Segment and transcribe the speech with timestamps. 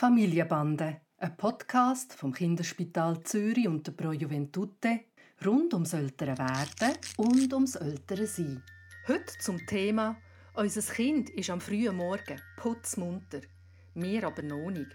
[0.00, 5.00] Familienbande, ein Podcast vom Kinderspital Zürich und der Pro Juventute
[5.44, 8.62] rund ums ältere Werden und ums ältere Sein.
[9.06, 10.16] Heute zum Thema
[10.54, 13.42] «Unser Kind ist am frühen Morgen putzmunter,
[13.92, 14.88] wir aber noch nicht.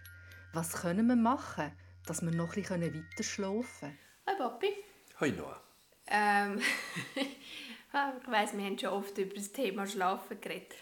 [0.54, 1.72] Was können wir machen,
[2.08, 4.74] dass wir noch ein bisschen weiter schlafen können?» Hi Papi.
[5.20, 5.62] Hi Noah.
[6.08, 6.60] Ähm,
[7.16, 10.74] ich weiss, wir haben schon oft über das Thema Schlafen geredet.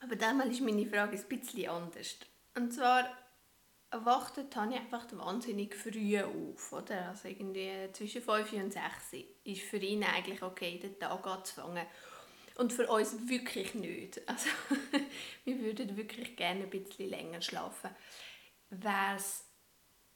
[0.00, 2.16] Aber diesmal ist meine Frage ein bisschen anders.
[2.54, 3.08] Und zwar
[3.92, 6.72] erwartet habe ich einfach wahnsinnig früh auf.
[6.72, 7.10] Oder?
[7.10, 8.84] Also irgendwie zwischen 5 und 6
[9.44, 11.86] ist für ihn eigentlich okay, den Tag anzufangen.
[12.56, 14.20] Und für uns wirklich nicht.
[14.28, 14.50] Also,
[15.44, 17.90] wir würden wirklich gerne ein bisschen länger schlafen.
[18.68, 19.44] Wäre es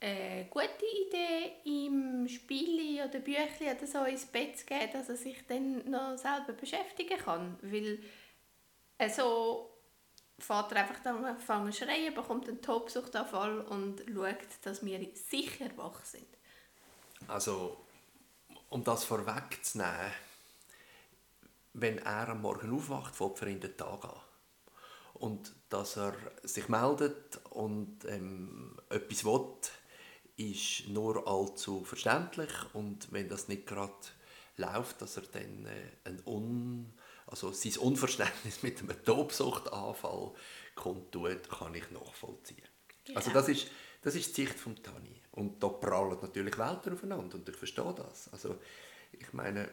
[0.01, 5.17] eine gute Idee, im Spiel oder Büchlein oder so ins Bett zu gehen, dass er
[5.17, 7.59] sich dann noch selber beschäftigen kann?
[7.63, 8.01] Weil
[8.99, 9.09] äh,
[10.39, 16.05] Vater einfach dann anfangen zu schreien, bekommt einen Tobsuchtanfall und schaut, dass wir sicher wach
[16.05, 16.27] sind.
[17.29, 17.77] Also,
[18.69, 20.13] um das vorwegzunehmen,
[21.73, 24.21] wenn er am Morgen aufwacht, fängt er in den Tag an.
[25.15, 29.57] Und dass er sich meldet und ähm, etwas will,
[30.37, 32.53] ist nur allzu verständlich.
[32.75, 33.95] Und wenn das nicht gerade
[34.59, 36.93] läuft, dass er dann äh, ein un
[37.27, 40.33] also sein Unverständnis mit einem Tobsuchtanfall
[40.75, 42.63] kundtut, kann ich nachvollziehen.
[43.05, 43.19] Genau.
[43.19, 43.69] Also das ist,
[44.03, 45.23] das ist die Sicht von Tani.
[45.33, 48.33] Und da prallen natürlich Welten aufeinander und ich verstehe das.
[48.33, 48.57] Also
[49.13, 49.69] ich meine,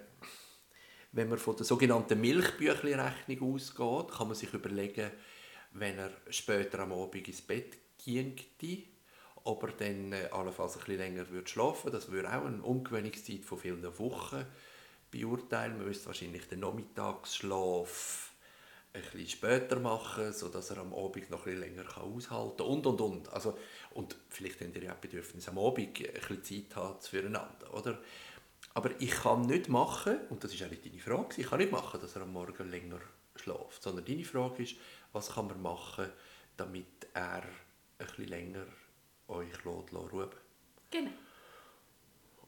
[1.11, 5.11] wenn man von der sogenannten Milchbüchli-Rechnung ausgeht, kann man sich überlegen,
[5.71, 8.35] wenn er später am Abend ins Bett ginge,
[9.45, 11.97] ob er dann äh, allenfalls ein bisschen länger würde schlafen würde.
[11.97, 14.45] Das würde auch eine Umgewöhnungszeit von vielen Wochen
[15.14, 15.78] beurteilen.
[15.78, 18.31] Man müsste wahrscheinlich den Nachmittagsschlaf
[18.94, 22.86] ein bisschen später machen, sodass er am Abend noch ein bisschen länger aushalten kann und,
[22.86, 23.34] und, und.
[23.34, 23.58] Also,
[23.91, 28.00] und vielleicht haben ihr ja auch Bedürfnis, am Abend ein bisschen Zeit haben füreinander, oder?
[28.75, 31.72] Aber ich kann nicht machen, und das ist auch nicht deine Frage, ich kann nicht
[31.72, 33.00] machen, dass er am Morgen länger
[33.35, 34.75] schläft, sondern deine Frage ist,
[35.12, 36.09] was kann man machen,
[36.57, 38.66] damit er ein bisschen länger
[39.28, 40.29] euch ruhen
[40.91, 41.12] Genau.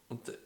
[0.09, 0.37] Und äh,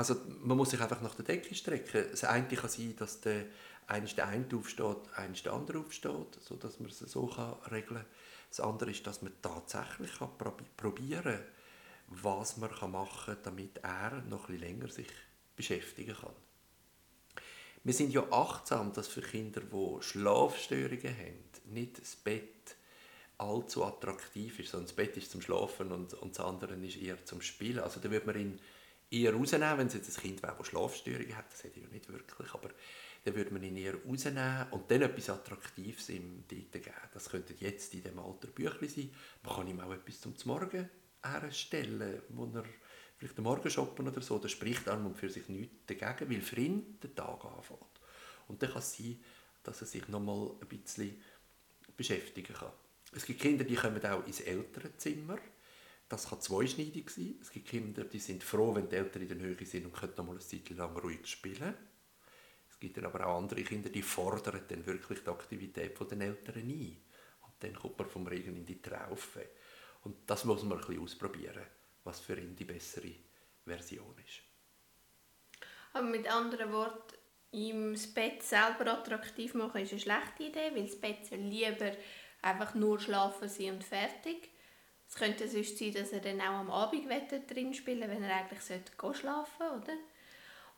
[0.00, 2.06] also man muss sich einfach nach der Decke strecken.
[2.10, 3.46] Das eine kann sein, dass der
[3.86, 8.04] eine der eine aufsteht, eine der andere aufsteht, sodass man es so kann regeln.
[8.48, 10.30] Das andere ist, dass man tatsächlich kann
[10.76, 11.40] probieren
[12.10, 15.06] was man machen kann, damit er noch ein länger sich
[15.54, 16.34] beschäftigen kann.
[17.84, 22.76] Wir sind ja achtsam, dass für Kinder, die Schlafstörungen haben, nicht das Bett
[23.38, 27.24] allzu attraktiv ist, sondern das Bett ist zum Schlafen und, und das andere ist eher
[27.24, 27.78] zum Spielen.
[27.78, 28.60] Also da würde man ihn
[29.10, 31.90] eher rausnehmen, wenn es jetzt ein Kind wäre, das Schlafstörungen hat, das hätte ich ja
[31.90, 32.70] nicht wirklich, aber
[33.24, 36.94] dann würde man ihn eher rausnehmen und dann etwas Attraktives ihm dort geben.
[37.12, 39.10] Das könnte jetzt in diesem Alter Büchlein sein.
[39.42, 40.88] Man kann ihm auch etwas zum Morgen
[41.22, 42.64] herstellen, wo er
[43.18, 46.40] vielleicht den Morgen shoppen oder so, da spricht an und für sich nichts dagegen, weil
[46.40, 47.80] für ihn der Tag anfängt.
[48.48, 49.20] Und dann kann es sein,
[49.62, 51.20] dass er sich noch mal ein bisschen
[51.96, 52.72] beschäftigen kann.
[53.12, 55.36] Es gibt Kinder, die kommen auch ins Elternzimmer
[56.10, 57.38] das kann zweischneidig sein.
[57.40, 60.12] Es gibt Kinder, die sind froh, wenn die Eltern in der Höhe sind und können
[60.26, 61.74] mal eine Zeit lang ruhig spielen.
[62.68, 66.56] Es gibt dann aber auch andere Kinder, die fordern dann wirklich die Aktivität der Eltern
[66.56, 66.96] ein.
[67.42, 69.50] Und dann kommt man vom Regen in die Traufe.
[70.02, 71.62] Und das muss man ein bisschen ausprobieren,
[72.02, 73.14] was für ihn die bessere
[73.64, 74.40] Version ist.
[75.92, 77.16] Aber mit anderen Worten,
[77.52, 81.92] ihm das Bett selber attraktiv machen ist eine schlechte Idee, weil das Bett lieber
[82.42, 84.50] einfach nur schlafen sein und fertig.
[85.10, 87.04] Es könnte sonst sein, dass er dann auch am Abend
[87.50, 89.92] drin spielen wenn er eigentlich sollte schlafen sollte,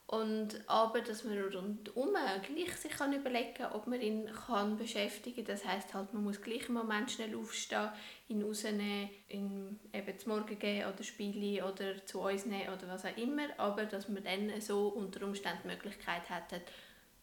[0.06, 5.44] Und aber, dass man rundum gleich sich kann überlegen kann, ob man ihn kann beschäftigen
[5.44, 5.54] kann.
[5.54, 7.90] Das heißt halt, man muss gleich im Moment schnell aufstehen,
[8.28, 13.04] ihn rausnehmen, ihn eben zum Morgen gehen oder spielen oder zu uns nehmen oder was
[13.04, 13.48] auch immer.
[13.58, 16.54] Aber dass man dann so unter Umständen die Möglichkeit hat,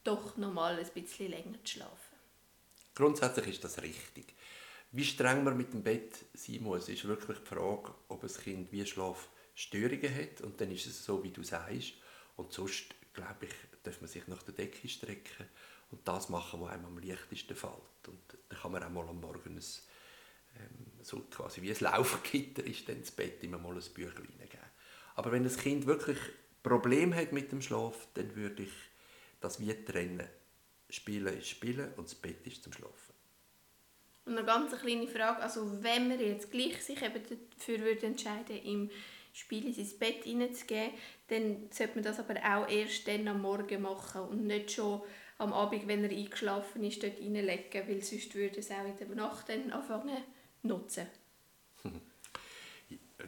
[0.04, 2.18] doch nochmal ein bisschen länger zu schlafen.
[2.94, 4.36] Grundsätzlich ist das richtig.
[4.92, 8.72] Wie streng man mit dem Bett sein muss, ist wirklich die Frage, ob ein Kind
[8.72, 10.42] wie Schlafstörungen hat.
[10.42, 11.94] Und dann ist es so, wie du sagst.
[12.36, 13.54] Und sonst, glaube ich,
[13.84, 15.46] darf man sich nach der Decke strecken
[15.92, 18.08] und das machen, was einem am leichtesten fällt.
[18.08, 18.20] Und
[18.50, 19.64] dann kann man auch mal am Morgen ein,
[20.58, 24.64] ähm, so quasi wie ein Laufgitter ist, dann ins Bett immer mal ein Büchlein geben.
[25.16, 26.18] Aber wenn das Kind wirklich
[26.64, 28.74] Probleme hat mit dem Schlaf, dann würde ich
[29.40, 30.28] das wie trennen.
[30.90, 33.09] Spielen ist Spielen und das Bett ist zum Schlafen.
[34.30, 37.20] Und eine ganz kleine Frage, also wenn man jetzt gleich sich eben
[37.58, 38.92] dafür würde entscheiden im
[39.34, 40.92] Spiel in sein Bett hineinzugehen,
[41.30, 45.02] dann sollte man das aber auch erst dann am Morgen machen und nicht schon
[45.40, 49.16] am Abend, wenn er eingeschlafen ist, dort reinlegen, weil sonst würde es auch in der
[49.16, 50.24] Nacht dann anfangen
[50.62, 51.08] nutzen.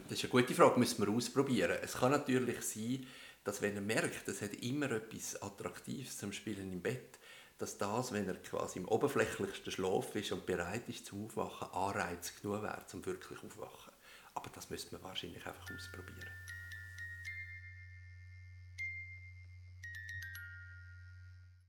[0.07, 1.77] Das ist eine gute Frage, müssen wir ausprobieren.
[1.81, 3.06] Es kann natürlich sein,
[3.44, 7.19] dass wenn er merkt, es hat immer etwas Attraktives zum Spielen im Bett,
[7.62, 12.36] dass das, wenn er quasi im oberflächlichsten Schlaf ist und bereit ist zum Aufwachen, Anreiz
[12.42, 13.94] genug wäre, zum wirklich aufwachen.
[14.34, 16.31] Aber das müssen wir wahrscheinlich einfach ausprobieren.